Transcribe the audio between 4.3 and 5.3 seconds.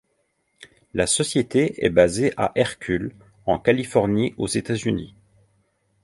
aux États-Unis.